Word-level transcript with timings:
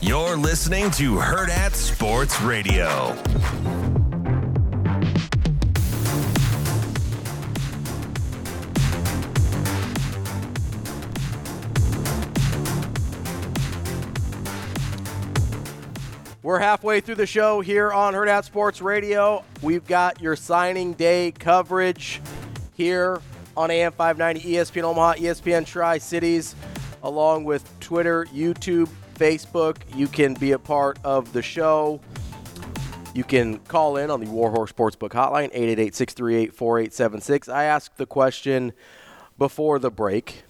You're 0.00 0.36
listening 0.36 0.92
to 0.92 1.16
Hurrdat 1.16 1.74
Sports 1.74 2.40
Radio. 2.40 3.16
We're 16.44 16.60
halfway 16.60 17.00
through 17.00 17.16
the 17.16 17.26
show 17.26 17.60
here 17.60 17.92
on 17.92 18.14
Hurrdat 18.14 18.44
Sports 18.44 18.80
Radio. 18.80 19.44
We've 19.62 19.84
got 19.84 20.20
your 20.20 20.36
signing 20.36 20.92
day 20.92 21.32
coverage 21.32 22.22
here 22.76 23.20
on 23.56 23.72
AM 23.72 23.90
590 23.90 24.48
ESPN 24.54 24.84
Omaha, 24.84 25.14
ESPN 25.14 25.66
Tri 25.66 25.98
Cities, 25.98 26.54
along 27.02 27.42
with 27.42 27.68
Twitter, 27.80 28.26
YouTube, 28.26 28.88
Facebook. 29.18 29.78
You 29.94 30.06
can 30.06 30.34
be 30.34 30.52
a 30.52 30.58
part 30.58 30.98
of 31.04 31.32
the 31.32 31.42
show. 31.42 32.00
You 33.14 33.24
can 33.24 33.58
call 33.58 33.96
in 33.96 34.10
on 34.10 34.20
the 34.20 34.30
Warhorse 34.30 34.72
Sportsbook 34.72 35.10
hotline, 35.10 35.50
888 35.52 35.94
638 35.94 36.54
4876. 36.54 37.48
I 37.48 37.64
asked 37.64 37.96
the 37.96 38.06
question 38.06 38.72
before 39.36 39.78
the 39.78 39.90
break. 39.90 40.44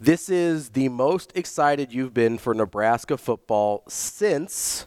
This 0.00 0.28
is 0.28 0.70
the 0.70 0.88
most 0.88 1.32
excited 1.34 1.92
you've 1.92 2.14
been 2.14 2.38
for 2.38 2.54
Nebraska 2.54 3.18
football 3.18 3.82
since 3.88 4.86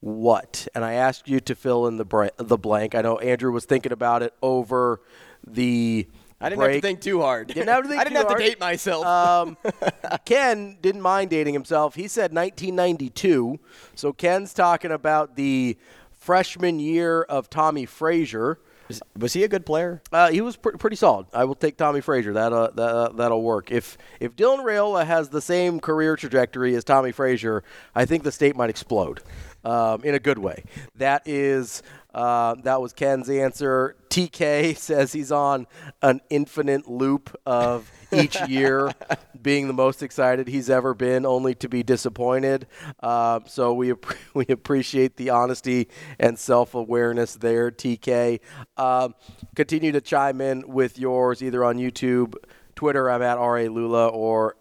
what? 0.00 0.66
And 0.74 0.84
I 0.84 0.94
asked 0.94 1.28
you 1.28 1.40
to 1.40 1.54
fill 1.54 1.86
in 1.86 1.98
the 1.98 2.32
the 2.38 2.56
blank. 2.56 2.94
I 2.94 3.02
know 3.02 3.18
Andrew 3.18 3.52
was 3.52 3.66
thinking 3.66 3.92
about 3.92 4.22
it 4.22 4.32
over 4.42 5.00
the 5.46 6.08
I 6.40 6.48
didn't 6.48 6.60
break. 6.60 6.72
have 6.74 6.82
to 6.82 6.86
think 6.88 7.00
too 7.00 7.20
hard. 7.20 7.48
Didn't 7.48 7.68
have 7.68 7.82
to 7.82 7.88
think 7.88 8.00
I 8.00 8.04
didn't 8.04 8.14
too 8.14 8.18
have 8.18 8.28
hard. 8.28 8.40
to 8.40 8.46
date 8.48 8.60
myself. 8.60 9.04
Um, 9.06 9.56
Ken 10.24 10.78
didn't 10.80 11.02
mind 11.02 11.30
dating 11.30 11.54
himself. 11.54 11.94
He 11.94 12.08
said 12.08 12.32
1992. 12.34 13.58
So 13.94 14.12
Ken's 14.12 14.54
talking 14.54 14.90
about 14.90 15.36
the 15.36 15.76
freshman 16.12 16.80
year 16.80 17.22
of 17.22 17.48
Tommie 17.50 17.86
Frazier. 17.86 18.58
was, 18.88 19.00
was 19.18 19.32
he 19.32 19.44
a 19.44 19.48
good 19.48 19.64
player? 19.66 20.02
Uh, 20.12 20.30
he 20.30 20.40
was 20.40 20.56
pr- 20.56 20.76
pretty 20.76 20.96
solid. 20.96 21.26
I 21.32 21.44
will 21.44 21.54
take 21.54 21.76
Tommie 21.76 22.00
Frazier. 22.02 22.32
That 22.32 22.52
uh, 22.52 22.70
that 22.74 22.88
uh, 22.94 23.08
that'll 23.12 23.42
work. 23.42 23.70
If 23.70 23.96
if 24.18 24.34
Dylan 24.36 24.64
Raiola 24.64 25.04
has 25.06 25.28
the 25.28 25.40
same 25.40 25.80
career 25.80 26.16
trajectory 26.16 26.74
as 26.74 26.84
Tommie 26.84 27.12
Frazier, 27.12 27.62
I 27.94 28.04
think 28.04 28.22
the 28.24 28.32
state 28.32 28.56
might 28.56 28.70
explode, 28.70 29.20
um, 29.64 30.02
in 30.04 30.14
a 30.14 30.20
good 30.20 30.38
way. 30.38 30.64
That 30.96 31.22
is. 31.26 31.82
Uh, 32.12 32.56
that 32.64 32.80
was 32.80 32.92
Ken's 32.92 33.30
answer. 33.30 33.94
TK 34.08 34.76
says 34.76 35.12
he's 35.12 35.30
on 35.30 35.68
an 36.02 36.20
infinite 36.28 36.88
loop 36.88 37.38
of 37.46 37.88
each 38.12 38.36
year 38.48 38.92
being 39.40 39.68
the 39.68 39.72
most 39.72 40.02
excited 40.02 40.48
he's 40.48 40.68
ever 40.68 40.94
been, 40.94 41.24
only 41.24 41.54
to 41.54 41.68
be 41.68 41.82
disappointed. 41.82 42.66
Uh, 43.00 43.40
so 43.46 43.72
we 43.72 43.94
we 44.34 44.46
appreciate 44.48 45.16
the 45.16 45.30
honesty 45.30 45.88
and 46.18 46.38
self 46.38 46.74
awareness 46.74 47.34
there, 47.34 47.70
TK. 47.70 48.40
Um, 48.76 49.14
continue 49.54 49.92
to 49.92 50.00
chime 50.00 50.40
in 50.40 50.68
with 50.68 50.98
yours 50.98 51.42
either 51.42 51.64
on 51.64 51.76
YouTube, 51.76 52.34
Twitter. 52.74 53.10
I'm 53.10 53.22
at 53.22 53.38
ralulla 53.38 54.12
or 54.12 54.56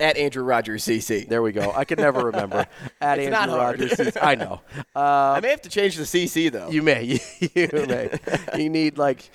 At 0.00 0.16
Andrew 0.16 0.42
Rogers, 0.42 0.84
CC. 0.84 1.28
there 1.28 1.42
we 1.42 1.52
go. 1.52 1.72
I 1.76 1.84
can 1.84 1.98
never 1.98 2.24
remember 2.26 2.66
at 3.02 3.18
It's 3.18 3.36
Andrew. 3.36 3.56
Rogers. 3.56 4.16
I 4.22 4.34
know. 4.34 4.62
I 4.96 5.38
may 5.40 5.50
have 5.50 5.60
to 5.62 5.68
change 5.68 5.96
the 5.96 6.04
CC 6.04 6.50
though. 6.50 6.70
You 6.70 6.82
may. 6.82 7.20
You 7.54 7.68
may. 7.86 8.18
you 8.56 8.70
need 8.70 8.96
like 8.96 9.30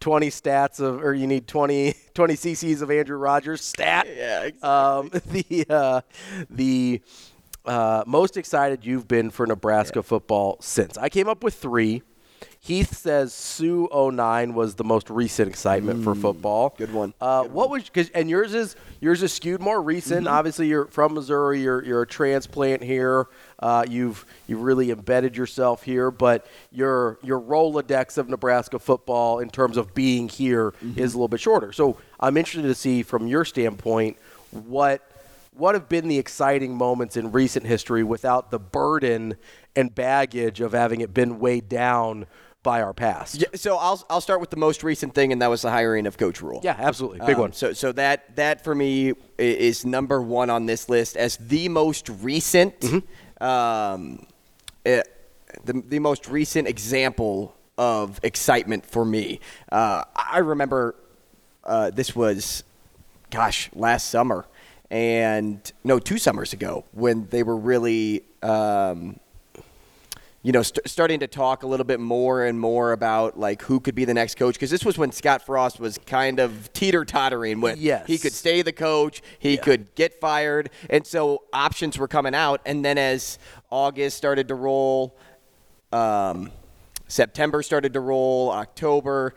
20 0.00 0.28
stats 0.30 0.80
of, 0.80 1.02
or 1.04 1.14
you 1.14 1.26
need 1.26 1.46
20, 1.46 1.94
20 2.14 2.34
cc's 2.34 2.82
of 2.82 2.90
Andrew 2.90 3.16
Rogers 3.16 3.62
stat. 3.64 4.06
Yeah, 4.08 4.42
exactly. 4.44 4.68
Um, 4.68 5.10
the 5.32 5.66
uh, 5.70 6.00
the 6.50 7.00
uh, 7.64 8.02
most 8.06 8.36
excited 8.36 8.84
you've 8.84 9.06
been 9.06 9.30
for 9.30 9.46
Nebraska 9.46 10.02
football 10.02 10.56
since. 10.60 10.98
I 10.98 11.08
came 11.08 11.28
up 11.28 11.44
with 11.44 11.54
three. 11.54 12.02
Heath 12.64 12.96
says 12.96 13.34
Suh 13.34 13.88
09 13.92 14.54
was 14.54 14.76
the 14.76 14.84
most 14.84 15.10
recent 15.10 15.48
excitement 15.48 16.04
for 16.04 16.14
football. 16.14 16.70
Mm, 16.70 16.76
good 16.76 16.92
one. 16.94 17.12
Uh, 17.20 17.42
what 17.42 17.70
was 17.70 17.90
cause, 17.90 18.08
and 18.14 18.30
yours 18.30 18.54
is 18.54 18.76
yours 19.00 19.20
is 19.20 19.32
skewed 19.32 19.60
more 19.60 19.82
recent. 19.82 20.26
Mm-hmm. 20.26 20.34
Obviously, 20.34 20.68
you're 20.68 20.86
from 20.86 21.14
Missouri. 21.14 21.60
You're 21.60 21.84
you're 21.84 22.02
a 22.02 22.06
transplant 22.06 22.84
here. 22.84 23.26
Uh, 23.58 23.84
you've 23.88 24.24
you've 24.46 24.62
really 24.62 24.92
embedded 24.92 25.36
yourself 25.36 25.82
here. 25.82 26.12
But 26.12 26.46
your 26.70 27.18
your 27.24 27.40
Rolodex 27.40 28.16
of 28.16 28.28
Nebraska 28.28 28.78
football 28.78 29.40
in 29.40 29.50
terms 29.50 29.76
of 29.76 29.92
being 29.92 30.28
here 30.28 30.68
is 30.68 30.74
Mm-hmm. 30.84 31.00
a 31.00 31.02
little 31.04 31.26
bit 31.28 31.40
shorter. 31.40 31.72
So 31.72 31.96
I'm 32.20 32.36
interested 32.36 32.68
to 32.68 32.76
see 32.76 33.02
from 33.02 33.26
your 33.26 33.44
standpoint 33.44 34.18
what 34.52 35.02
what 35.56 35.74
have 35.74 35.88
been 35.88 36.06
the 36.06 36.18
exciting 36.18 36.76
moments 36.76 37.16
in 37.16 37.32
recent 37.32 37.66
history 37.66 38.04
without 38.04 38.52
the 38.52 38.60
burden 38.60 39.34
and 39.74 39.92
baggage 39.92 40.60
of 40.60 40.70
having 40.72 41.00
it 41.00 41.12
been 41.12 41.40
weighed 41.40 41.68
down 41.68 42.26
by 42.62 42.80
our 42.82 42.92
past. 42.92 43.40
Yeah, 43.40 43.48
so 43.54 43.76
I'll 43.76 44.04
I'll 44.08 44.20
start 44.20 44.40
with 44.40 44.50
the 44.50 44.56
most 44.56 44.82
recent 44.84 45.14
thing, 45.14 45.32
and 45.32 45.42
that 45.42 45.48
was 45.50 45.62
the 45.62 45.70
hiring 45.70 46.06
of 46.06 46.16
Coach 46.16 46.40
Rhule. 46.42 46.60
Yeah, 46.62 46.76
absolutely. 46.78 47.18
Big 47.26 47.34
Um, 47.36 47.40
one. 47.40 47.52
So 47.52 47.72
so 47.72 47.92
that 47.92 48.36
that 48.36 48.62
for 48.64 48.74
me 48.74 49.14
is 49.38 49.84
number 49.84 50.20
one 50.22 50.48
on 50.50 50.66
this 50.66 50.88
list 50.88 51.16
as 51.16 51.36
the 51.38 51.68
most 51.68 52.08
recent, 52.08 52.78
Mm-hmm. 52.80 53.44
um, 53.44 54.26
eh, 54.86 55.02
the 55.64 55.82
the 55.86 55.98
most 55.98 56.28
recent 56.28 56.68
example 56.68 57.54
of 57.78 58.20
excitement 58.22 58.86
for 58.86 59.04
me. 59.04 59.40
Uh, 59.70 60.04
I 60.14 60.38
remember 60.38 60.94
uh, 61.64 61.90
this 61.90 62.14
was, 62.14 62.62
gosh, 63.30 63.70
last 63.74 64.08
summer, 64.08 64.46
and 64.90 65.60
no, 65.82 65.98
two 65.98 66.18
summers 66.18 66.52
ago 66.52 66.84
when 66.92 67.26
they 67.30 67.42
were 67.42 67.56
really. 67.56 68.22
Um, 68.42 69.18
you 70.42 70.50
know, 70.50 70.62
st- 70.62 70.88
starting 70.88 71.20
to 71.20 71.28
talk 71.28 71.62
a 71.62 71.66
little 71.66 71.84
bit 71.84 72.00
more 72.00 72.44
and 72.44 72.58
more 72.58 72.92
about 72.92 73.38
like 73.38 73.62
who 73.62 73.78
could 73.78 73.94
be 73.94 74.04
the 74.04 74.14
next 74.14 74.34
coach 74.36 74.54
because 74.54 74.70
this 74.70 74.84
was 74.84 74.98
when 74.98 75.12
Scott 75.12 75.46
Frost 75.46 75.78
was 75.78 75.98
kind 75.98 76.40
of 76.40 76.72
teeter 76.72 77.04
tottering 77.04 77.60
with 77.60 77.78
Yes. 77.78 78.06
he 78.06 78.18
could 78.18 78.32
stay 78.32 78.60
the 78.62 78.72
coach, 78.72 79.22
he 79.38 79.56
could 79.56 79.94
get 79.94 80.20
fired, 80.20 80.70
and 80.90 81.06
so 81.06 81.44
options 81.52 81.96
were 81.96 82.08
coming 82.08 82.34
out. 82.34 82.60
And 82.66 82.84
then 82.84 82.98
as 82.98 83.38
August 83.70 84.16
started 84.16 84.48
to 84.48 84.54
roll, 84.56 85.16
um, 85.92 86.50
September 87.06 87.62
started 87.62 87.92
to 87.92 88.00
roll, 88.00 88.50
October, 88.50 89.34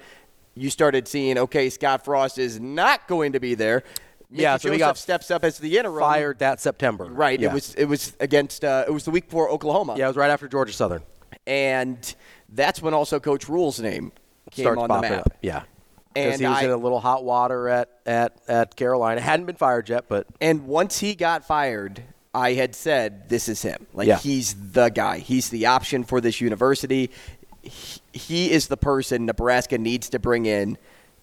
you 0.56 0.70
started 0.70 1.08
seeing 1.08 1.38
okay, 1.38 1.70
Scott 1.70 2.04
Frost 2.04 2.40
is 2.40 2.60
not 2.60 3.08
going 3.08 3.34
to 3.34 3.40
be 3.40 3.54
there. 3.54 3.84
Mickey 4.30 4.44
Yeah, 4.44 4.58
so 4.58 4.72
he 4.72 4.78
got 4.78 4.98
steps 4.98 5.30
up 5.32 5.44
as 5.44 5.60
the 5.60 5.78
interim. 5.78 6.00
Fired 6.00 6.40
that 6.40 6.60
September. 6.60 7.06
Right. 7.06 7.40
Yeah. 7.40 7.50
It 7.50 7.54
was 7.54 7.76
it 7.76 7.86
was 7.86 8.16
against 8.20 8.64
uh, 8.64 8.86
it 8.88 8.92
was 8.92 9.04
the 9.06 9.12
week 9.12 9.26
before 9.26 9.50
Oklahoma. 9.50 9.96
Yeah, 9.98 10.06
it 10.06 10.10
was 10.10 10.18
right 10.18 10.30
after 10.32 10.48
Georgia 10.48 10.74
Southern. 10.74 11.04
And 11.48 12.16
that's 12.50 12.82
when 12.82 12.94
also 12.94 13.20
Coach 13.20 13.48
Rhule's 13.50 13.80
name 13.80 14.12
came 14.52 14.64
Starts 14.64 14.82
on 14.82 14.90
the 14.90 15.02
map. 15.02 15.26
up. 15.28 15.34
Yeah. 15.42 15.64
Because 16.14 16.34
And 16.34 16.42
he 16.42 16.48
was 16.48 16.58
I- 16.58 16.64
in 16.64 16.70
a 16.72 16.78
little 16.78 17.00
hot 17.00 17.24
water 17.24 17.68
at, 17.70 17.90
at, 18.06 18.38
at 18.48 18.76
Carolina. 18.76 19.20
Hadn't 19.22 19.46
been 19.48 19.56
fired 19.58 19.90
yet, 19.90 20.06
but 20.08 20.28
And 20.40 20.66
once 20.66 21.00
he 21.00 21.14
got 21.14 21.46
fired, 21.46 22.02
I 22.34 22.54
had 22.54 22.74
said, 22.76 23.30
"This 23.30 23.48
is 23.50 23.62
him. 23.62 23.86
Like 23.94 24.08
Yeah. 24.08 24.18
he's 24.18 24.56
the 24.72 24.90
guy. 24.90 25.20
He's 25.20 25.50
the 25.50 25.66
option 25.68 26.04
for 26.04 26.20
this 26.22 26.40
university. 26.42 27.12
He, 27.62 28.02
he 28.14 28.52
is 28.52 28.68
the 28.68 28.78
person 28.78 29.26
Nebraska 29.26 29.78
needs 29.78 30.10
to 30.10 30.20
bring 30.20 30.46
in 30.46 30.78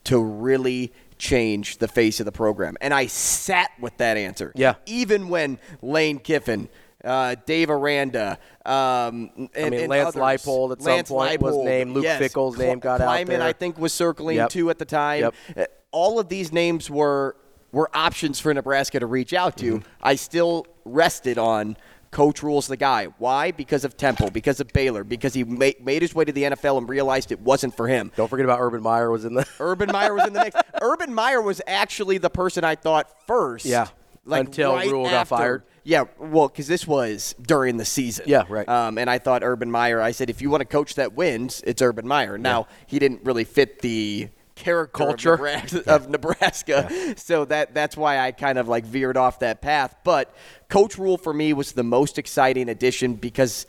to 0.05 0.19
really 0.23 0.93
change 1.23 1.79
the 1.79 1.89
face 1.89 2.21
of 2.21 2.27
the 2.27 2.33
program." 2.33 2.77
And 2.81 2.93
I 2.93 3.07
sat 3.07 3.71
with 3.81 3.97
that 3.99 4.17
answer. 4.17 4.53
Yeah. 4.55 4.75
Even 4.87 5.29
when 5.29 5.59
Lane 5.81 6.19
Kiffin. 6.19 6.69
Uh, 7.05 7.35
Dave 7.47 7.69
Aranda, 7.69 8.39
um, 8.65 9.33
and, 9.57 9.71
mean, 9.73 9.81
and 9.81 9.89
Lance 9.89 10.15
others. 10.15 10.23
Leipold 10.23 10.71
at 10.71 10.83
some 10.83 10.93
Lance 10.93 11.09
point 11.09 11.43
was 11.43 11.57
named. 11.57 11.91
Luke 11.95 12.05
yes. 12.05 12.21
Fickell's 12.21 12.55
Cl- 12.57 12.69
name 12.69 12.79
got 12.79 13.01
out 13.01 13.09
Kleiman, 13.09 13.41
there. 13.41 13.49
I 13.49 13.53
think, 13.53 13.77
was 13.77 13.93
circling 13.93 14.37
Yep. 14.37 14.51
too 14.51 14.71
at 14.71 14.79
the 14.79 14.85
time. 14.85 15.21
Yep. 15.23 15.35
Uh, 15.57 15.65
all 15.91 16.21
of 16.21 16.29
these 16.29 16.53
names 16.53 16.89
were 16.89 17.35
were 17.73 17.91
options 17.93 18.39
for 18.39 18.55
Nebraska 18.55 19.01
to 19.01 19.07
reach 19.07 19.33
out 19.33 19.57
to. 19.57 19.79
Mm-hmm. 19.79 19.89
I 20.01 20.15
still 20.15 20.65
rested 20.85 21.39
on 21.39 21.77
Coach 22.13 22.43
Rhule's 22.43 22.69
the 22.69 22.77
guy. 22.77 23.07
Why? 23.19 23.51
Because 23.51 23.85
of 23.85 23.97
Temple, 23.97 24.31
because 24.31 24.61
of 24.61 24.69
Baylor, 24.73 25.03
because 25.03 25.35
he 25.35 25.45
ma- 25.45 25.71
made 25.83 26.03
his 26.03 26.15
way 26.15 26.25
to 26.25 26.31
the 26.31 26.45
NFL 26.45 26.79
and 26.79 26.89
realized 26.89 27.33
it 27.33 27.41
wasn't 27.41 27.75
for 27.75 27.89
him. 27.89 28.13
don't 28.15 28.29
forget 28.29 28.45
about 28.45 28.61
Urban 28.61 28.83
Meyer 28.83 29.11
was 29.11 29.25
in 29.25 29.35
the. 29.35 29.47
Urban 29.59 29.91
Meyer 29.91 30.15
was 30.15 30.27
in 30.27 30.35
the 30.35 30.45
mix. 30.45 30.57
Urban 30.81 31.13
Meyer 31.13 31.41
was 31.41 31.61
actually 31.67 32.19
the 32.19 32.31
person 32.31 32.63
I 32.65 32.77
thought 32.77 33.11
first. 33.27 33.65
Yeah. 33.65 33.89
Like 34.25 34.47
Until 34.47 34.75
right 34.75 34.89
Rhule 34.89 35.11
got 35.11 35.27
fired. 35.27 35.65
Yeah, 35.85 36.05
well, 36.19 36.47
because 36.47 36.69
this 36.69 36.87
was 36.87 37.35
during 37.43 37.77
the 37.77 37.85
season. 37.85 38.27
Yeah, 38.29 38.45
right. 38.49 38.69
Um, 38.69 38.97
and 38.99 39.11
I 39.11 39.19
thought 39.19 39.43
Urban 39.43 39.69
Meyer. 39.69 40.01
I 40.01 40.13
said, 40.13 40.31
if 40.31 40.41
you 40.41 40.49
want 40.49 40.63
a 40.63 40.67
coach 40.67 40.95
that 40.95 41.15
wins, 41.15 41.61
it's 41.67 41.83
Urban 41.83 42.07
Meyer. 42.07 42.39
Now 42.39 42.69
he 42.87 43.01
didn't 43.01 43.25
really 43.25 43.43
fit 43.43 43.81
the 43.81 44.29
character 44.63 44.97
Culture. 44.97 45.35
of 45.35 45.41
Nebraska, 45.41 45.95
of 45.95 46.09
Nebraska. 46.09 47.15
so 47.17 47.45
that 47.47 47.75
that's 47.75 47.97
why 47.97 48.19
I 48.19 48.33
kind 48.33 48.59
of 48.59 48.69
like 48.69 48.85
veered 48.85 49.17
off 49.17 49.41
that 49.41 49.61
path. 49.61 49.97
But 50.05 50.35
Coach 50.69 50.97
Rhule 50.99 51.19
for 51.19 51.35
me 51.35 51.53
was 51.53 51.73
the 51.73 51.83
most 51.83 52.19
exciting 52.19 52.69
addition 52.69 53.15
because 53.15 53.67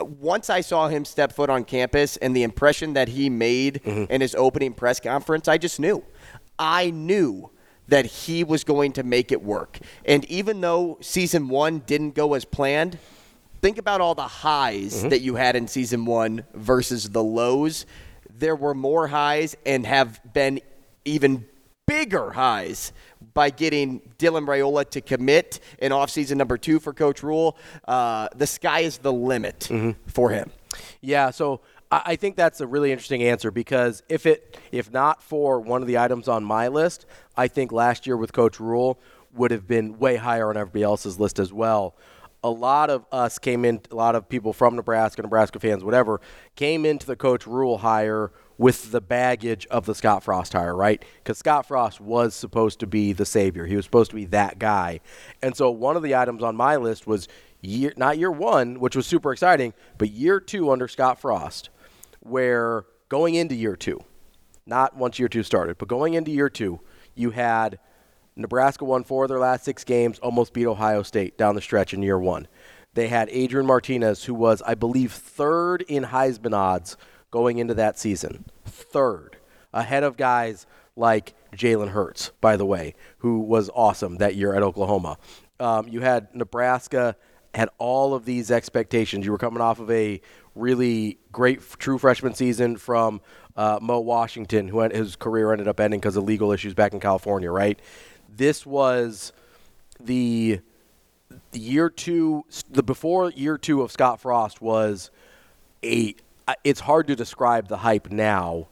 once 0.00 0.50
I 0.50 0.60
saw 0.60 0.88
him 0.88 1.04
step 1.04 1.32
foot 1.32 1.50
on 1.50 1.64
campus 1.64 2.16
and 2.16 2.34
the 2.34 2.42
impression 2.42 2.94
that 2.94 3.08
he 3.08 3.30
made 3.30 3.82
mm-hmm. 3.84 4.10
in 4.10 4.20
his 4.20 4.34
opening 4.34 4.74
press 4.74 5.00
conference, 5.00 5.48
I 5.48 5.58
just 5.58 5.78
knew. 5.78 6.04
I 6.58 6.90
knew 6.90 7.50
that 7.88 8.06
he 8.06 8.44
was 8.44 8.64
going 8.64 8.92
to 8.92 9.02
make 9.02 9.32
it 9.32 9.42
work. 9.42 9.78
And 10.04 10.24
even 10.26 10.60
though 10.60 10.98
season 11.00 11.48
one 11.48 11.80
didn't 11.80 12.14
go 12.14 12.34
as 12.34 12.44
planned, 12.44 12.98
think 13.60 13.78
about 13.78 14.00
all 14.00 14.14
the 14.14 14.22
highs 14.22 15.00
mm-hmm. 15.00 15.08
that 15.10 15.20
you 15.20 15.34
had 15.34 15.56
in 15.56 15.68
season 15.68 16.04
one 16.04 16.44
versus 16.54 17.10
the 17.10 17.22
lows. 17.22 17.86
There 18.42 18.56
were 18.56 18.74
more 18.74 19.06
highs 19.06 19.56
and 19.64 19.86
have 19.86 20.20
been 20.32 20.62
even 21.04 21.46
bigger 21.86 22.32
highs 22.32 22.92
by 23.34 23.50
getting 23.50 24.00
Dylan 24.18 24.46
Raiola 24.46 24.90
to 24.90 25.00
commit 25.00 25.60
in 25.78 25.92
offseason 25.92 26.38
number 26.38 26.58
two 26.58 26.80
for 26.80 26.92
Coach 26.92 27.22
Rhule. 27.22 27.56
Uh, 27.86 28.26
the 28.34 28.48
sky 28.48 28.80
is 28.80 28.98
the 28.98 29.12
limit 29.12 29.70
for 30.08 30.30
him. 30.30 30.50
Yeah, 31.00 31.30
so 31.30 31.60
I, 31.92 32.02
I 32.04 32.16
think 32.16 32.34
that's 32.34 32.60
a 32.60 32.66
really 32.66 32.90
interesting 32.90 33.22
answer 33.22 33.52
because 33.52 34.02
if 34.08 34.26
it 34.26 34.58
if 34.72 34.92
not 34.92 35.22
for 35.22 35.60
one 35.60 35.80
of 35.80 35.86
the 35.86 35.98
items 35.98 36.26
on 36.26 36.42
my 36.42 36.66
list, 36.66 37.06
I 37.36 37.46
think 37.46 37.70
last 37.70 38.08
year 38.08 38.16
with 38.16 38.32
Coach 38.32 38.58
Rhule 38.58 38.98
would 39.34 39.52
have 39.52 39.68
been 39.68 40.00
way 40.00 40.16
higher 40.16 40.50
on 40.50 40.56
everybody 40.56 40.82
else's 40.82 41.20
list 41.20 41.38
as 41.38 41.52
well. 41.52 41.94
A 42.44 42.50
lot 42.50 42.90
of 42.90 43.06
us 43.12 43.38
came 43.38 43.64
in, 43.64 43.80
a 43.90 43.94
lot 43.94 44.16
of 44.16 44.28
people 44.28 44.52
from 44.52 44.74
Nebraska, 44.74 45.22
Nebraska 45.22 45.60
fans, 45.60 45.84
whatever, 45.84 46.20
came 46.56 46.84
into 46.84 47.06
the 47.06 47.16
Coach 47.16 47.46
Rhule 47.46 47.78
hire 47.78 48.32
with 48.58 48.92
the 48.92 49.00
baggage 49.00 49.66
of 49.66 49.86
the 49.86 49.94
Scott 49.94 50.22
Frost 50.22 50.52
hire, 50.52 50.74
right? 50.74 51.04
Because 51.18 51.38
Scott 51.38 51.66
Frost 51.66 52.00
was 52.00 52.34
supposed 52.34 52.80
to 52.80 52.86
be 52.86 53.12
the 53.12 53.24
savior. 53.24 53.66
He 53.66 53.76
was 53.76 53.84
supposed 53.84 54.10
to 54.10 54.16
be 54.16 54.24
that 54.26 54.58
guy. 54.58 55.00
And 55.40 55.56
so 55.56 55.70
one 55.70 55.96
of 55.96 56.02
the 56.02 56.14
items 56.14 56.42
on 56.42 56.56
my 56.56 56.76
list 56.76 57.06
was 57.06 57.28
year, 57.60 57.92
not 57.96 58.18
year 58.18 58.30
one, 58.30 58.80
which 58.80 58.96
was 58.96 59.06
super 59.06 59.32
exciting, 59.32 59.72
but 59.98 60.10
year 60.10 60.40
two 60.40 60.70
under 60.70 60.88
Scott 60.88 61.20
Frost, 61.20 61.70
where 62.20 62.84
going 63.08 63.34
into 63.34 63.54
year 63.54 63.76
two, 63.76 64.02
not 64.66 64.96
once 64.96 65.18
year 65.18 65.28
two 65.28 65.42
started, 65.42 65.78
but 65.78 65.88
going 65.88 66.14
into 66.14 66.30
year 66.30 66.48
two, 66.48 66.80
you 67.14 67.30
had 67.30 67.78
Nebraska 68.36 68.84
won 68.84 69.04
four 69.04 69.24
of 69.24 69.28
their 69.28 69.38
last 69.38 69.64
six 69.64 69.84
games, 69.84 70.18
almost 70.18 70.52
beat 70.52 70.66
Ohio 70.66 71.02
State 71.02 71.36
down 71.36 71.54
the 71.54 71.60
stretch 71.60 71.92
in 71.92 72.02
year 72.02 72.18
one. 72.18 72.48
They 72.94 73.08
had 73.08 73.28
Adrian 73.30 73.66
Martinez, 73.66 74.24
who 74.24 74.34
was, 74.34 74.62
I 74.62 74.74
believe, 74.74 75.12
third 75.12 75.82
in 75.82 76.04
Heisman 76.04 76.54
odds 76.54 76.96
going 77.30 77.58
into 77.58 77.74
that 77.74 77.98
season. 77.98 78.44
Third. 78.64 79.38
Ahead 79.72 80.02
of 80.02 80.16
guys 80.16 80.66
like 80.94 81.34
Jalen 81.54 81.88
Hurts, 81.88 82.32
by 82.40 82.56
the 82.56 82.66
way, 82.66 82.94
who 83.18 83.40
was 83.40 83.70
awesome 83.74 84.16
that 84.16 84.34
year 84.34 84.54
at 84.54 84.62
Oklahoma. 84.62 85.16
Um, 85.58 85.88
you 85.88 86.00
had 86.00 86.34
Nebraska 86.34 87.16
had 87.54 87.68
all 87.78 88.14
of 88.14 88.24
these 88.24 88.50
expectations. 88.50 89.24
You 89.24 89.32
were 89.32 89.38
coming 89.38 89.60
off 89.62 89.78
of 89.80 89.90
a 89.90 90.20
really 90.54 91.18
great 91.30 91.60
true 91.78 91.98
freshman 91.98 92.34
season 92.34 92.76
from 92.76 93.20
uh, 93.56 93.78
Mo 93.80 94.00
Washington, 94.00 94.68
who 94.68 94.80
had, 94.80 94.92
his 94.92 95.16
career 95.16 95.52
ended 95.52 95.68
up 95.68 95.80
ending 95.80 96.00
because 96.00 96.16
of 96.16 96.24
legal 96.24 96.52
issues 96.52 96.74
back 96.74 96.92
in 96.92 97.00
California. 97.00 97.50
Right? 97.50 97.80
This 98.34 98.64
was 98.64 99.32
the 100.00 100.60
year 101.52 101.90
two, 101.90 102.44
the 102.70 102.82
before 102.82 103.30
year 103.30 103.58
two 103.58 103.82
of 103.82 103.92
Scott 103.92 104.20
Frost 104.20 104.62
was 104.62 105.10
a. 105.84 106.14
It's 106.64 106.80
hard 106.80 107.06
to 107.06 107.14
describe 107.14 107.68
the 107.68 107.78
hype 107.78 108.10
now 108.10 108.68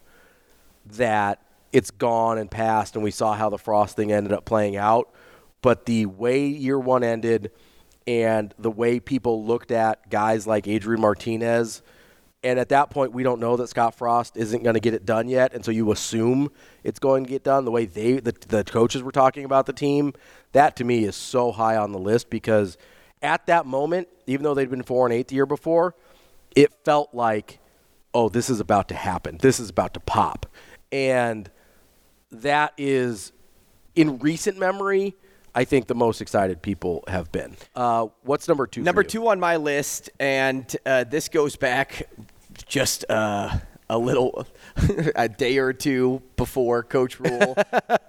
that 0.87 1.43
it's 1.73 1.91
gone 1.91 2.39
and 2.39 2.51
passed, 2.51 2.97
and 2.97 3.05
we 3.05 3.11
saw 3.11 3.35
how 3.35 3.49
the 3.49 3.59
Frost 3.59 3.97
thing 3.97 4.11
ended 4.11 4.33
up 4.33 4.45
playing 4.45 4.77
out. 4.77 5.09
But 5.63 5.87
the 5.87 6.07
way 6.07 6.47
year 6.47 6.79
one 6.79 7.05
ended, 7.05 7.53
and 8.07 8.55
the 8.59 8.71
way 8.71 8.99
people 8.99 9.45
looked 9.45 9.71
at 9.71 10.09
guys 10.11 10.47
like 10.47 10.67
Adrian 10.67 11.01
Martinez, 11.01 11.83
and 12.43 12.59
at 12.59 12.71
that 12.71 12.91
point, 12.91 13.13
we 13.13 13.23
don't 13.23 13.41
know 13.41 13.57
that 13.57 13.69
Scott 13.69 13.95
Frost 13.95 14.37
isn't 14.37 14.63
going 14.63 14.75
to 14.75 14.81
get 14.81 14.95
it 14.95 15.05
done 15.05 15.29
yet, 15.29 15.53
and 15.53 15.65
so 15.65 15.71
you 15.71 15.93
assume 15.93 16.51
it's 16.83 16.99
going 16.99 17.25
to 17.25 17.31
get 17.31 17.45
done. 17.45 17.65
The 17.65 17.71
way 17.71 17.85
they, 17.85 18.15
the, 18.15 18.35
the 18.49 18.65
coaches 18.65 19.03
were 19.03 19.13
talking 19.13 19.45
about 19.45 19.67
the 19.67 19.73
team, 19.75 20.15
that 20.53 20.75
to 20.77 20.85
me 20.85 21.05
is 21.05 21.17
so 21.17 21.53
high 21.53 21.77
on 21.77 21.93
the 21.93 21.99
list 21.99 22.31
because 22.31 22.79
at 23.21 23.47
that 23.47 23.67
moment, 23.67 24.09
even 24.27 24.45
though 24.45 24.55
they'd 24.55 24.71
been 24.71 24.83
four 24.83 25.07
and 25.07 25.13
eight 25.13 25.29
the 25.29 25.35
year 25.35 25.47
before, 25.47 25.95
it 26.57 26.73
felt 26.85 27.13
like, 27.13 27.59
oh, 28.15 28.31
this 28.31 28.49
is 28.49 28.59
about 28.59 28.89
to 28.89 28.95
happen. 28.95 29.37
This 29.39 29.61
is 29.61 29.69
about 29.69 29.95
to 29.95 30.01
pop, 30.01 30.47
and 30.91 31.51
that 32.33 32.73
is 32.79 33.33
in 33.95 34.19
recent 34.19 34.59
memory. 34.59 35.15
I 35.53 35.65
think 35.65 35.89
the 35.89 35.97
most 35.97 36.21
excited 36.21 36.63
people 36.63 37.03
have 37.09 37.33
been. 37.33 37.57
Uh, 37.75 38.07
what's 38.23 38.47
number 38.47 38.67
two? 38.67 38.83
Number 38.83 39.03
two 39.03 39.29
on 39.29 39.41
my 39.41 39.57
list, 39.57 40.11
and 40.21 40.65
uh, 40.87 41.05
this 41.05 41.29
goes 41.29 41.57
back 41.57 42.09
just 42.71 43.05
uh, 43.11 43.59
a 43.91 43.99
little, 43.99 44.47
a 45.15 45.29
day 45.29 45.59
or 45.59 45.75
two 45.75 46.23
before 46.37 46.83
Coach 46.83 47.21
Rhule 47.21 47.55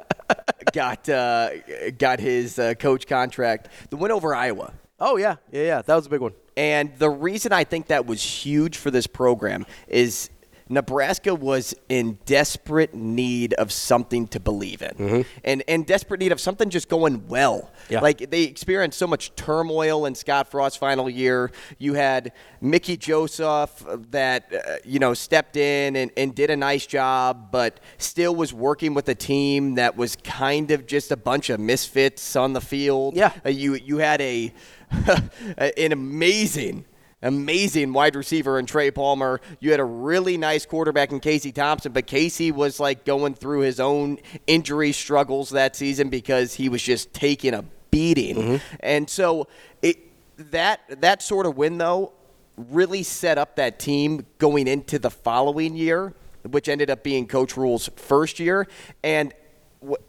got 0.74 1.10
uh, 1.10 1.50
got 1.98 2.20
his 2.22 2.58
uh, 2.58 2.76
coach 2.76 3.08
contract. 3.08 3.68
The 3.90 3.98
win 3.98 4.12
over 4.12 4.34
Iowa. 4.34 4.74
Oh 5.00 5.18
yeah, 5.18 5.36
yeah, 5.52 5.64
yeah. 5.64 5.82
That 5.82 5.96
was 5.96 6.06
a 6.06 6.10
big 6.10 6.22
one. 6.22 6.34
And 6.56 6.96
the 6.98 7.10
reason 7.10 7.52
I 7.52 7.64
think 7.64 7.88
that 7.88 8.06
was 8.06 8.22
huge 8.22 8.78
for 8.78 8.92
this 8.92 9.08
program 9.08 9.66
is 9.88 10.30
Nebraska 10.72 11.36
was 11.36 11.76
in 11.90 12.18
desperate 12.26 12.94
need 12.96 13.54
of 13.56 13.72
something 13.72 14.26
to 14.30 14.40
believe 14.40 14.82
in, 14.82 15.26
and 15.44 15.64
and 15.68 15.86
desperate 15.86 16.22
need 16.22 16.32
of 16.32 16.40
something 16.40 16.70
just 16.70 16.88
going 16.88 17.28
well. 17.28 17.70
Yeah. 17.90 18.00
Like 18.00 18.32
they 18.32 18.44
experienced 18.44 18.98
so 18.98 19.06
much 19.06 19.36
turmoil 19.36 20.06
in 20.06 20.16
Scott 20.16 20.50
Frost's 20.50 20.78
final 20.78 21.10
year. 21.10 21.52
You 21.78 21.94
had 21.96 22.32
Mickey 22.62 22.96
Joseph 22.96 23.86
that 24.12 24.54
uh, 24.54 24.76
you 24.86 25.00
know 25.00 25.14
stepped 25.14 25.58
in 25.58 25.98
and, 25.98 26.10
and 26.16 26.34
did 26.34 26.50
a 26.50 26.56
nice 26.56 26.86
job, 26.86 27.52
but 27.52 27.82
still 27.98 28.34
was 28.34 28.54
working 28.54 28.94
with 28.94 29.10
a 29.10 29.16
team 29.16 29.76
that 29.76 29.98
was 29.98 30.16
kind 30.16 30.72
of 30.72 30.88
just 30.88 31.12
a 31.12 31.18
bunch 31.18 31.50
of 31.50 31.60
misfits 31.60 32.36
on 32.38 32.54
the 32.54 32.62
field. 32.62 33.16
Yeah. 33.18 33.34
Uh, 33.46 33.50
you 33.50 33.76
you 33.76 33.98
had 33.98 34.22
a 34.22 34.54
an 35.58 35.92
amazing 35.92 36.86
amazing 37.22 37.94
wide 37.94 38.16
receiver 38.16 38.58
in 38.58 38.66
Trey 38.66 38.92
Palmer. 38.92 39.42
You 39.60 39.72
had 39.72 39.80
a 39.80 39.86
really 39.86 40.38
nice 40.38 40.66
quarterback 40.66 41.12
in 41.12 41.20
Casey 41.20 41.52
Thompson, 41.52 41.92
but 41.92 42.08
Casey 42.08 42.52
was 42.52 42.80
like 42.80 43.06
going 43.06 43.36
through 43.36 43.62
his 43.62 43.80
own 43.80 44.20
injury 44.48 44.92
struggles 44.92 45.52
that 45.52 45.76
season 45.76 46.10
because 46.10 46.56
he 46.56 46.70
was 46.70 46.82
just 46.82 47.14
taking 47.14 47.54
a 47.54 47.64
beating. 47.92 48.36
Mm-hmm. 48.36 48.76
And 48.80 49.10
so 49.10 49.48
it 49.82 49.98
that 50.38 51.02
that 51.02 51.22
sort 51.22 51.46
of 51.46 51.58
win 51.58 51.78
though 51.78 52.14
really 52.58 53.04
set 53.04 53.38
up 53.38 53.56
that 53.56 53.80
team 53.80 54.26
going 54.38 54.68
into 54.68 55.00
the 55.00 55.10
following 55.10 55.76
year, 55.76 56.14
which 56.50 56.68
ended 56.68 56.90
up 56.90 57.04
being 57.04 57.28
Coach 57.28 57.56
Rhule's 57.56 57.90
first 57.96 58.40
year. 58.40 58.68
And 59.04 59.34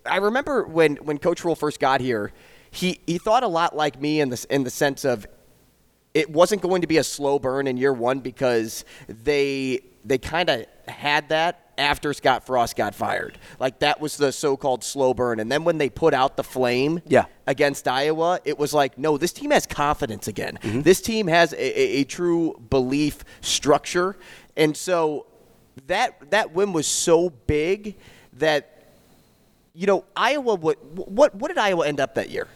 I 0.07 0.17
remember 0.17 0.65
when 0.65 0.97
when 0.97 1.19
Coach 1.19 1.45
Rhule 1.45 1.55
first 1.55 1.81
got 1.81 2.01
here, 2.01 2.33
he 2.71 3.01
he 3.07 3.19
thought 3.19 3.43
a 3.43 3.49
lot 3.49 3.77
like 3.77 4.01
me 4.01 4.21
in 4.21 4.31
the 4.31 4.47
in 4.51 4.65
the 4.65 4.71
sense 4.71 5.05
of 5.05 5.27
it 6.15 6.31
wasn't 6.31 6.63
going 6.63 6.83
to 6.83 6.87
be 6.87 6.99
a 6.99 7.05
slow 7.05 7.39
burn 7.39 7.67
in 7.67 7.77
year 7.77 7.93
one 7.93 8.21
because 8.21 8.85
they 9.09 9.81
they 10.05 10.19
kind 10.19 10.51
of 10.51 10.67
had 10.89 11.29
that 11.29 11.73
after 11.79 12.13
Scott 12.13 12.45
Frost 12.45 12.77
got 12.77 12.95
fired. 12.95 13.39
Like 13.59 13.79
that 13.81 14.01
was 14.01 14.17
the 14.17 14.33
so-called 14.33 14.85
slow 14.85 15.15
burn. 15.15 15.41
And 15.41 15.51
then 15.51 15.65
when 15.65 15.79
they 15.79 15.89
put 15.89 16.13
out 16.13 16.37
the 16.37 16.45
flame 16.45 17.01
yeah. 17.07 17.27
against 17.47 17.89
Iowa, 17.89 18.41
it 18.45 18.59
was 18.59 18.75
like, 18.75 18.99
no, 18.99 19.17
this 19.17 19.33
team 19.33 19.51
has 19.53 19.67
confidence 19.67 20.29
again. 20.29 20.59
Mm-hmm. 20.63 20.83
This 20.83 21.01
team 21.01 21.29
has 21.29 21.53
a, 21.53 21.57
a, 21.81 22.01
a 22.01 22.05
true 22.05 22.61
belief 22.69 23.25
structure. 23.41 24.17
And 24.57 24.77
so 24.77 25.27
that 25.87 26.31
that 26.31 26.53
win 26.53 26.73
was 26.73 26.87
so 26.87 27.31
big 27.31 27.97
that 28.35 28.69
you 29.75 29.87
know 29.87 30.05
Iowa. 30.15 30.55
What 30.57 30.85
what 30.85 31.35
what 31.35 31.49
did 31.49 31.59
Iowa 31.59 31.87
end 31.87 32.01
up 32.01 32.15
that 32.17 32.31
year? 32.31 32.49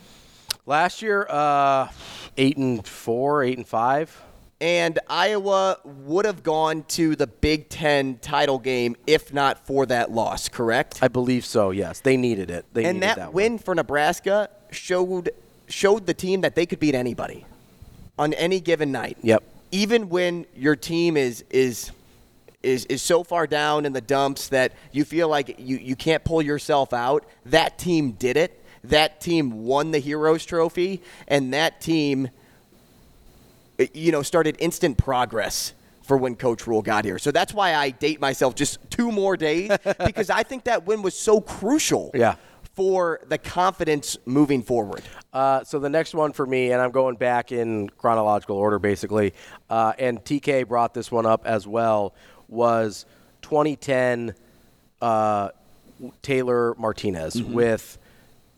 Last 0.69 1.01
year, 1.01 1.29
uh, 1.31 1.89
eight 2.37 2.57
and 2.57 2.85
four, 2.85 3.45
eight 3.45 3.57
and 3.57 3.67
five. 3.67 4.21
And 4.61 4.99
Iowa 5.09 5.79
would 5.85 6.25
have 6.25 6.43
gone 6.43 6.83
to 6.89 7.15
the 7.15 7.29
Big 7.29 7.69
Ten 7.69 8.19
title 8.19 8.59
game 8.59 8.97
if 9.07 9.33
not 9.33 9.65
for 9.65 9.87
that 9.87 10.11
loss, 10.11 10.49
correct? 10.49 10.99
I 11.03 11.09
believe 11.09 11.45
so. 11.45 11.71
Yes, 11.71 12.01
they 12.01 12.17
needed 12.17 12.51
it. 12.51 12.65
They 12.73 12.85
and 12.85 13.01
that, 13.03 13.17
that 13.17 13.33
win 13.33 13.53
one. 13.53 13.59
for 13.61 13.75
Nebraska 13.77 14.51
showed 14.73 15.31
showed 15.69 16.07
the 16.07 16.15
team 16.15 16.41
that 16.41 16.57
they 16.57 16.67
could 16.67 16.81
beat 16.81 16.97
anybody 16.97 17.47
on 18.19 18.33
any 18.35 18.59
given 18.59 18.91
night. 18.91 19.19
Yep. 19.23 19.45
Even 19.71 20.09
when 20.09 20.47
your 20.57 20.75
team 20.75 21.17
is 21.17 21.45
is 21.51 21.93
is, 22.65 22.87
is 22.87 23.03
so 23.03 23.23
far 23.23 23.47
down 23.47 23.87
in 23.87 23.93
the 23.93 24.01
dumps 24.01 24.49
that 24.49 24.73
you 24.91 25.05
feel 25.05 25.29
like 25.29 25.61
you, 25.61 25.77
you 25.77 25.95
can't 25.95 26.25
pull 26.25 26.43
yourself 26.43 26.93
out, 26.93 27.25
that 27.45 27.79
team 27.79 28.13
did 28.13 28.37
it. 28.37 28.65
That 28.89 29.21
team 29.21 29.65
won 29.65 29.91
the 29.91 29.99
Heroes 29.99 30.45
Trophy, 30.45 31.03
and 31.29 31.53
that 31.55 31.81
team– 31.81 32.31
you 33.93 34.13
know, 34.13 34.23
started 34.23 34.57
instant 34.59 34.99
progress 34.99 35.75
for 36.03 36.17
when 36.17 36.37
Coach 36.37 36.67
Rhule 36.67 36.83
got 36.83 37.05
here. 37.05 37.19
So 37.19 37.31
that's 37.31 37.53
why 37.53 37.75
I 37.75 37.91
date 37.91 38.21
myself 38.21 38.55
just 38.55 38.79
two 38.91 39.11
more 39.11 39.37
days 39.37 39.71
because 40.05 40.31
I 40.31 40.43
think 40.43 40.65
that 40.65 40.87
win 40.87 41.03
was 41.03 41.19
so 41.19 41.41
crucial. 41.41 42.11
Yeah. 42.15 42.37
For 42.75 43.21
the 43.27 43.39
confidence 43.39 44.19
moving 44.27 44.63
forward. 44.63 45.01
Uh, 45.33 45.65
so 45.65 45.79
the 45.79 45.89
next 45.89 46.13
one 46.13 46.35
for 46.35 46.45
me, 46.45 46.73
and 46.73 46.83
I'm 46.83 46.91
going 46.91 47.17
back 47.17 47.51
in 47.51 47.89
chronological 47.89 48.59
order 48.59 48.79
basically, 48.79 49.33
uh, 49.71 49.95
and 49.99 50.23
TK 50.23 50.69
brought 50.69 50.93
this 50.93 51.11
one 51.11 51.25
up 51.25 51.47
as 51.47 51.67
well, 51.67 52.15
was 52.49 53.07
2010 53.41 54.35
uh, 55.01 55.49
Taylor 56.21 56.75
Martinez 56.75 57.37
mm-hmm. 57.37 57.55
with 57.55 57.97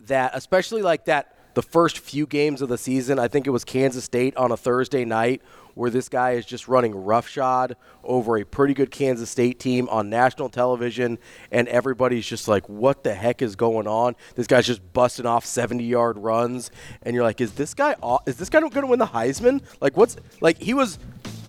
that, 0.08 0.32
especially 0.34 0.82
like 0.82 1.06
that 1.06 1.34
the 1.54 1.62
first 1.62 1.98
few 1.98 2.26
games 2.26 2.62
of 2.62 2.68
the 2.68 2.78
season. 2.78 3.18
I 3.18 3.26
think 3.26 3.46
it 3.46 3.50
was 3.50 3.64
Kansas 3.64 4.04
State 4.04 4.36
on 4.36 4.52
a 4.52 4.56
Thursday 4.56 5.04
night 5.04 5.42
where 5.74 5.90
this 5.90 6.08
guy 6.08 6.32
is 6.32 6.44
just 6.44 6.68
running 6.68 6.94
roughshod 6.94 7.76
over 8.04 8.36
a 8.36 8.44
pretty 8.44 8.74
good 8.74 8.90
Kansas 8.90 9.30
State 9.30 9.58
team 9.58 9.88
on 9.88 10.10
national 10.10 10.48
television, 10.48 11.18
and 11.50 11.66
everybody's 11.68 12.26
just 12.26 12.48
like, 12.48 12.68
what 12.68 13.04
the 13.04 13.14
heck 13.14 13.42
is 13.42 13.56
going 13.56 13.86
on? 13.86 14.16
This 14.34 14.46
guy's 14.46 14.66
just 14.66 14.92
busting 14.92 15.26
off 15.26 15.44
70 15.44 15.84
yard 15.84 16.18
runs, 16.18 16.70
and 17.02 17.14
you're 17.14 17.24
like, 17.24 17.40
is 17.40 17.52
this 17.52 17.74
guy 17.74 17.96
is 18.26 18.36
this 18.36 18.48
guy 18.48 18.60
going 18.60 18.72
to 18.72 18.86
win 18.86 18.98
the 18.98 19.06
Heisman? 19.06 19.62
Like, 19.80 19.96
what's 19.96 20.16
like 20.40 20.58
he 20.60 20.74
was 20.74 20.98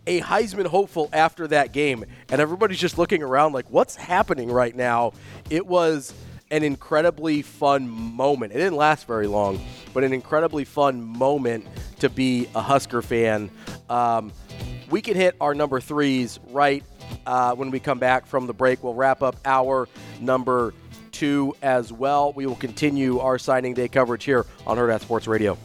a 0.08 0.22
Heisman 0.22 0.66
hopeful 0.66 1.10
after 1.14 1.48
that 1.48 1.72
game, 1.72 2.06
and 2.30 2.42
everybody's 2.42 2.80
just 2.80 2.98
looking 2.98 3.22
around 3.22 3.54
like, 3.54 3.70
what's 3.70 3.96
happening 3.96 4.52
right 4.52 4.76
now? 4.76 5.14
It 5.52 5.68
was 5.68 6.14
an 6.52 6.64
incredibly 6.64 7.42
fun 7.42 7.88
moment. 7.88 8.54
It 8.54 8.58
didn't 8.58 8.76
last 8.76 9.06
very 9.06 9.28
long, 9.28 9.60
but 9.94 10.04
an 10.04 10.14
incredibly 10.14 10.66
fun 10.66 11.02
moment 11.02 11.68
to 12.00 12.10
be 12.10 12.48
a 12.56 12.62
Husker 12.62 13.02
fan. 13.02 13.52
Um, 13.90 14.32
we 14.90 15.02
can 15.02 15.16
hit 15.16 15.36
our 15.40 15.54
number 15.54 15.80
threes 15.80 16.40
right 16.50 16.84
uh, 17.26 17.56
when 17.56 17.72
we 17.72 17.80
come 17.80 18.00
back 18.00 18.26
from 18.26 18.48
the 18.48 18.54
break. 18.54 18.84
We'll 18.84 18.96
wrap 18.96 19.22
up 19.22 19.36
our 19.46 19.88
number 20.20 20.74
two 21.12 21.56
as 21.62 21.92
well. 21.92 22.34
We 22.34 22.46
will 22.46 22.56
continue 22.56 23.20
our 23.20 23.38
signing 23.38 23.74
day 23.74 23.88
coverage 23.88 24.24
here 24.24 24.46
on 24.66 24.78
Hurrdat 24.78 25.02
Sports 25.02 25.28
Radio. 25.28 25.58